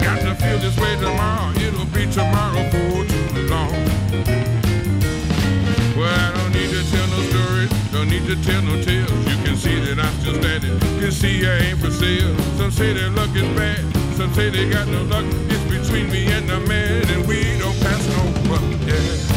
Got 0.00 0.20
to 0.20 0.34
feel 0.34 0.58
this 0.58 0.76
way 0.78 0.94
tomorrow, 0.96 1.50
it'll 1.56 1.86
be 1.86 2.06
tomorrow 2.10 2.62
for 2.70 3.04
too 3.06 3.48
long. 3.48 3.72
Well, 5.96 6.12
I 6.12 6.32
don't 6.36 6.52
need 6.52 6.70
to 6.70 6.82
tell 6.90 7.06
no 7.08 7.22
stories, 7.30 7.70
don't 7.92 8.08
need 8.08 8.26
to 8.26 8.36
tell 8.42 8.62
no 8.62 8.82
tales. 8.82 9.10
You 9.10 9.36
can 9.44 9.56
see 9.56 9.80
that 9.80 9.98
I'm 9.98 10.14
still 10.20 10.34
standing, 10.34 10.78
can 11.00 11.12
see 11.12 11.46
I 11.46 11.58
ain't 11.58 11.78
for 11.78 11.90
sale. 11.90 12.36
Some 12.58 12.70
say 12.70 12.92
luck 13.10 13.34
is 13.34 13.48
bad, 13.56 13.82
some 14.16 14.32
say 14.34 14.50
they 14.50 14.68
got 14.68 14.88
no 14.88 15.02
luck. 15.04 15.24
It's 15.48 15.64
between 15.64 16.10
me 16.10 16.26
and 16.32 16.48
the 16.48 16.60
man, 16.60 17.08
and 17.10 17.26
we 17.26 17.58
don't 17.58 17.78
pass 17.80 18.06
no 18.08 18.50
buck, 18.50 18.62
yeah. 18.86 19.35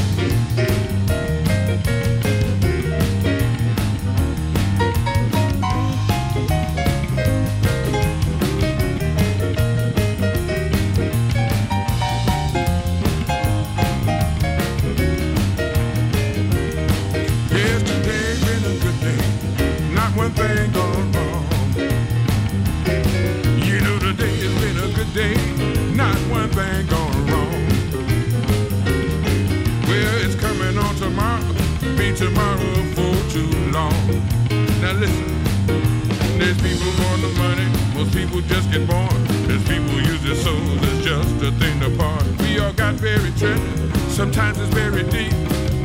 It's 44.60 44.74
very 44.74 45.04
deep. 45.04 45.34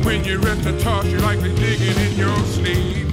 When 0.05 0.23
you 0.23 0.39
rest 0.39 0.65
a 0.65 0.77
toss, 0.79 1.05
you're 1.05 1.21
likely 1.21 1.53
digging 1.55 1.97
in 1.97 2.17
your 2.17 2.37
sleep. 2.39 3.04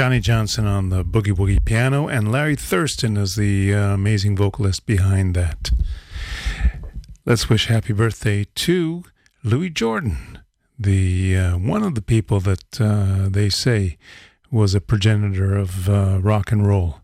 Johnnie 0.00 0.20
Johnson 0.20 0.66
on 0.66 0.88
the 0.88 1.04
boogie 1.04 1.36
woogie 1.36 1.62
piano, 1.62 2.08
and 2.08 2.32
Larry 2.32 2.56
Thurston 2.56 3.18
is 3.18 3.36
the 3.36 3.74
uh, 3.74 3.92
amazing 3.92 4.34
vocalist 4.34 4.86
behind 4.86 5.36
that. 5.36 5.72
Let's 7.26 7.50
wish 7.50 7.66
happy 7.66 7.92
birthday 7.92 8.44
to 8.44 9.04
Louis 9.44 9.68
Jordan, 9.68 10.38
the 10.78 11.36
uh, 11.36 11.58
one 11.58 11.82
of 11.82 11.94
the 11.94 12.00
people 12.00 12.40
that 12.40 12.80
uh, 12.80 13.28
they 13.28 13.50
say 13.50 13.98
was 14.50 14.74
a 14.74 14.80
progenitor 14.80 15.54
of 15.54 15.86
uh, 15.86 16.18
rock 16.22 16.50
and 16.50 16.66
roll. 16.66 17.02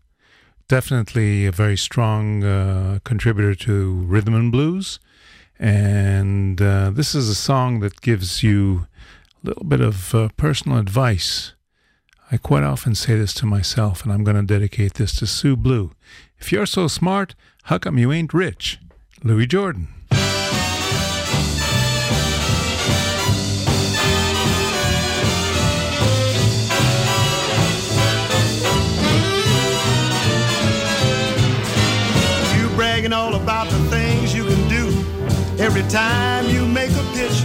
Definitely 0.67 1.45
a 1.45 1.51
very 1.51 1.77
strong 1.77 2.43
uh, 2.43 2.97
contributor 3.03 3.53
to 3.65 3.93
rhythm 4.07 4.33
and 4.33 4.51
blues, 4.51 4.99
and 5.59 6.59
uh, 6.59 6.89
this 6.89 7.13
is 7.13 7.29
a 7.29 7.35
song 7.35 7.79
that 7.81 8.01
gives 8.01 8.41
you 8.41 8.87
a 9.43 9.49
little 9.49 9.65
bit 9.65 9.81
of 9.81 10.33
personal 10.35 10.79
advice. 10.79 11.53
I 12.29 12.35
quite 12.35 12.63
often 12.63 12.93
say 12.93 13.15
this 13.15 13.33
to 13.35 13.45
myself, 13.45 14.03
and 14.03 14.11
I'm 14.11 14.25
going 14.25 14.35
to 14.35 14.43
dedicate 14.43 14.95
this 14.95 15.15
to 15.17 15.25
Sue 15.25 15.55
Blue. 15.55 15.91
If 16.39 16.51
you're 16.51 16.65
so 16.65 16.87
smart, 16.87 17.35
how 17.63 17.77
come 17.77 17.97
you 17.97 18.11
ain't 18.11 18.33
rich? 18.33 18.79
Louis 19.23 19.47
Jordan. 19.47 19.87
Bragging 32.75 33.11
all 33.11 33.33
about 33.33 33.67
the 33.71 33.79
things 33.89 34.35
you 34.35 34.45
can 34.45 34.69
do 34.69 34.85
every 35.59 35.81
time 35.89 36.45
you 36.47 36.63
make 36.67 36.91
a 36.91 37.03
pitch. 37.15 37.43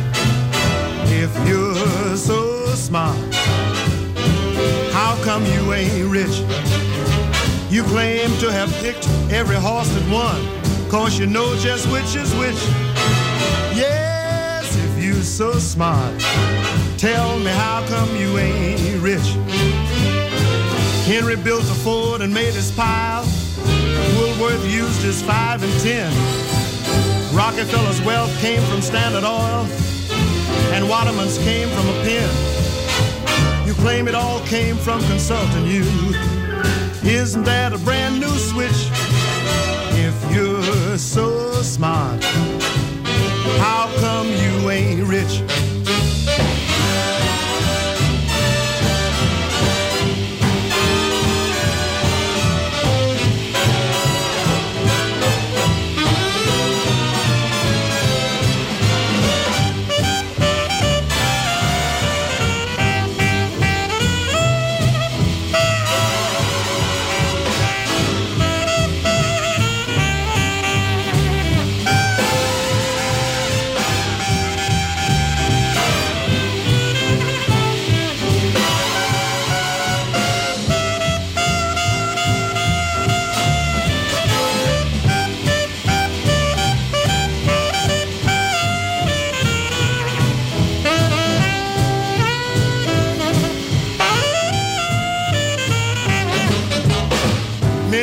If 1.09 1.33
you're 1.49 2.16
so 2.18 2.66
smart, 2.74 3.16
how 5.14 5.24
come 5.24 5.44
you 5.44 5.74
ain't 5.74 6.08
rich? 6.10 6.38
You 7.70 7.82
claim 7.84 8.30
to 8.38 8.50
have 8.50 8.72
picked 8.80 9.06
every 9.30 9.56
horse 9.56 9.88
that 9.88 10.06
won, 10.10 10.40
cause 10.90 11.18
you 11.18 11.26
know 11.26 11.54
just 11.56 11.86
which 11.92 12.16
is 12.16 12.32
which. 12.36 12.62
Yes, 13.76 14.74
if 14.74 15.04
you 15.04 15.14
so 15.22 15.52
smart, 15.58 16.18
tell 16.96 17.38
me 17.38 17.50
how 17.50 17.84
come 17.88 18.08
you 18.16 18.38
ain't 18.38 19.02
rich? 19.02 19.28
Henry 21.04 21.36
built 21.36 21.64
a 21.64 21.76
Ford 21.84 22.22
and 22.22 22.32
made 22.32 22.54
his 22.54 22.70
pile. 22.72 23.26
Woolworth 24.16 24.64
used 24.64 25.02
his 25.02 25.20
five 25.20 25.62
and 25.62 25.80
ten. 25.80 26.10
Rockefeller's 27.36 28.00
wealth 28.00 28.34
came 28.40 28.62
from 28.62 28.80
Standard 28.80 29.24
Oil, 29.24 29.66
and 30.72 30.88
Waterman's 30.88 31.36
came 31.38 31.68
from 31.68 31.86
a 31.88 32.02
pen. 32.02 32.61
Claim 33.83 34.07
it 34.07 34.14
all 34.14 34.39
came 34.47 34.76
from 34.76 35.01
consulting 35.01 35.66
you. 35.66 35.83
Isn't 37.03 37.43
that 37.43 37.72
a 37.72 37.78
brand 37.78 38.20
new 38.20 38.30
switch? 38.39 38.89
If 39.99 40.14
you're 40.33 40.97
so 40.97 41.51
smart, 41.62 42.22
how 43.59 43.91
come 43.99 44.28
you 44.28 44.70
ain't 44.70 45.03
rich? 45.09 45.43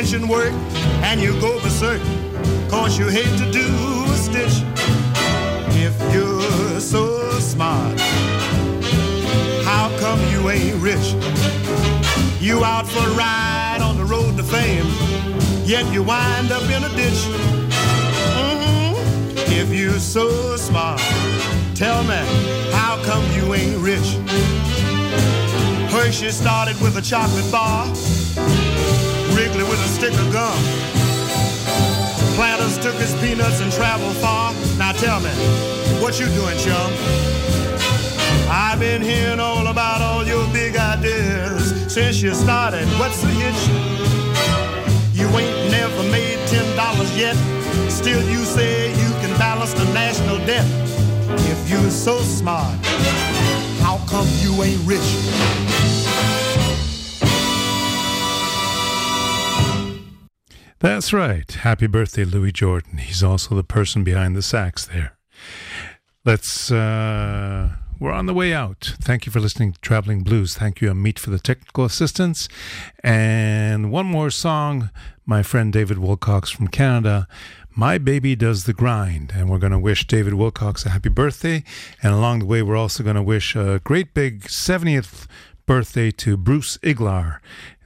Mention 0.00 0.28
work 0.28 0.52
and 1.02 1.20
you 1.20 1.38
go 1.42 1.60
berserk, 1.60 2.00
cause 2.70 2.98
you 2.98 3.08
hate 3.08 3.36
to 3.38 3.46
do 3.52 3.66
a 4.06 4.16
stitch. 4.16 4.64
If 5.76 5.94
you're 6.14 6.80
so 6.80 7.04
smart, 7.38 8.00
how 9.62 9.94
come 10.00 10.18
you 10.32 10.48
ain't 10.48 10.76
rich? 10.80 11.12
You 12.40 12.64
out 12.64 12.88
for 12.88 13.06
a 13.06 13.12
ride 13.12 13.80
on 13.82 13.98
the 13.98 14.06
road 14.06 14.38
to 14.38 14.42
fame, 14.42 14.86
yet 15.66 15.84
you 15.92 16.02
wind 16.02 16.50
up 16.50 16.62
in 16.70 16.82
a 16.82 16.92
ditch. 16.96 17.22
Mhm. 18.38 18.96
If 19.60 19.68
you're 19.68 20.00
so 20.00 20.56
smart, 20.56 21.02
tell 21.74 22.02
me, 22.04 22.22
how 22.72 22.96
come 23.04 23.24
you 23.36 23.52
ain't 23.52 23.76
rich? 23.90 24.08
Hershey 25.92 26.30
started 26.30 26.80
with 26.80 26.96
a 26.96 27.02
chocolate 27.02 27.50
bar, 27.52 27.86
Wrigley 29.60 29.70
with 29.70 29.84
a 29.84 29.88
stick 29.88 30.12
of 30.12 30.32
gum. 30.32 30.56
Planters 32.34 32.78
took 32.78 32.94
his 32.94 33.14
peanuts 33.20 33.60
and 33.60 33.72
traveled 33.72 34.16
far. 34.16 34.52
Now 34.78 34.92
tell 34.92 35.20
me, 35.20 35.30
what 36.00 36.18
you 36.18 36.26
doing, 36.26 36.56
chum? 36.58 36.92
I've 38.48 38.80
been 38.80 39.02
hearing 39.02 39.40
all 39.40 39.66
about 39.66 40.00
all 40.00 40.26
your 40.26 40.46
big 40.52 40.76
ideas 40.76 41.92
since 41.92 42.22
you 42.22 42.34
started. 42.34 42.86
What's 42.98 43.20
the 43.20 43.28
hitch? 43.28 43.62
You 45.14 45.26
ain't 45.36 45.70
never 45.70 46.02
made 46.10 46.38
ten 46.48 46.64
dollars 46.76 47.16
yet. 47.16 47.36
Still, 47.90 48.22
you 48.30 48.44
say 48.44 48.90
you 48.90 49.10
can 49.20 49.36
balance 49.38 49.74
the 49.74 49.84
national 49.92 50.38
debt. 50.46 50.66
If 51.50 51.70
you're 51.70 51.90
so 51.90 52.18
smart, 52.20 52.74
how 53.80 54.00
come 54.08 54.26
you 54.40 54.62
ain't 54.62 54.80
rich? 54.86 56.39
That's 60.80 61.12
right. 61.12 61.50
Happy 61.52 61.86
birthday, 61.86 62.24
Louis 62.24 62.52
Jordan. 62.52 62.96
He's 62.96 63.22
also 63.22 63.54
the 63.54 63.62
person 63.62 64.02
behind 64.02 64.34
the 64.34 64.40
sax 64.40 64.86
there. 64.86 65.18
Let's, 66.24 66.72
uh, 66.72 67.68
we're 67.98 68.12
on 68.12 68.24
the 68.24 68.32
way 68.32 68.54
out. 68.54 68.94
Thank 68.98 69.26
you 69.26 69.32
for 69.32 69.40
listening 69.40 69.72
to 69.74 69.80
Traveling 69.80 70.22
Blues. 70.22 70.54
Thank 70.54 70.80
you, 70.80 70.90
Amit, 70.90 71.18
for 71.18 71.28
the 71.28 71.38
technical 71.38 71.84
assistance. 71.84 72.48
And 73.04 73.92
one 73.92 74.06
more 74.06 74.30
song, 74.30 74.88
my 75.26 75.42
friend 75.42 75.70
David 75.70 75.98
Wilcox 75.98 76.48
from 76.48 76.68
Canada. 76.68 77.28
My 77.76 77.98
Baby 77.98 78.34
Does 78.34 78.64
the 78.64 78.72
Grind. 78.72 79.32
And 79.34 79.50
we're 79.50 79.58
going 79.58 79.72
to 79.72 79.78
wish 79.78 80.06
David 80.06 80.32
Wilcox 80.32 80.86
a 80.86 80.90
happy 80.90 81.10
birthday. 81.10 81.62
And 82.02 82.14
along 82.14 82.38
the 82.38 82.46
way, 82.46 82.62
we're 82.62 82.76
also 82.76 83.04
going 83.04 83.16
to 83.16 83.22
wish 83.22 83.54
a 83.54 83.82
great 83.84 84.14
big 84.14 84.44
70th 84.44 85.26
birthday 85.66 86.10
to 86.10 86.38
Bruce 86.38 86.78
Iglauer, 86.78 87.38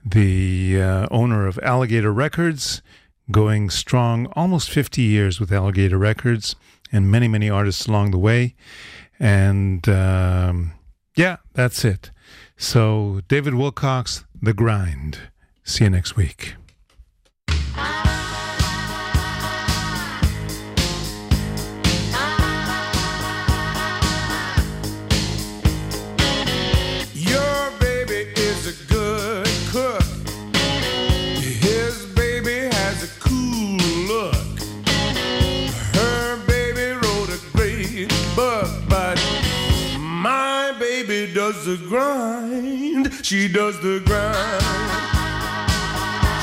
the 0.04 0.80
uh, 0.80 1.06
owner 1.10 1.46
of 1.46 1.58
Alligator 1.62 2.12
Records, 2.12 2.82
going 3.30 3.70
strong 3.70 4.26
almost 4.32 4.70
50 4.70 5.02
years 5.02 5.40
with 5.40 5.50
Alligator 5.50 5.98
Records 5.98 6.56
and 6.92 7.10
many, 7.10 7.28
many 7.28 7.48
artists 7.48 7.86
along 7.86 8.10
the 8.10 8.18
way. 8.18 8.54
And 9.18 9.88
um, 9.88 10.72
yeah, 11.16 11.36
that's 11.54 11.84
it. 11.84 12.10
So, 12.56 13.20
David 13.28 13.54
Wilcox, 13.54 14.24
The 14.40 14.52
Grind. 14.52 15.18
See 15.64 15.84
you 15.84 15.90
next 15.90 16.16
week. 16.16 16.54
She 43.24 43.48
does 43.48 43.80
the 43.80 44.02
grind. 44.04 44.36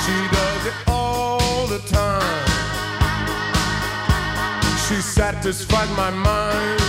She 0.04 0.18
does 0.36 0.66
it 0.66 0.74
all 0.88 1.68
the 1.68 1.78
time. 1.86 2.48
She 4.88 4.96
satisfies 4.96 5.92
my 5.96 6.10
mind. 6.10 6.82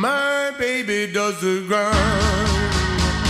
My 0.00 0.52
baby 0.56 1.12
does 1.12 1.40
the 1.40 1.64
grind. 1.66 2.39